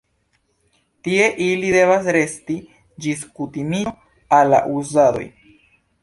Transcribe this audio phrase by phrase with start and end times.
[1.07, 2.55] Tie ili devas resti
[3.05, 3.93] ĝis kutimiĝo
[4.39, 5.27] al la uzadoj.